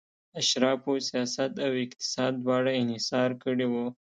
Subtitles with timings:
[0.41, 3.85] اشرافو سیاست او اقتصاد دواړه انحصار کړي وو.